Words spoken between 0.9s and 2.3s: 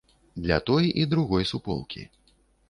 і другой суполкі.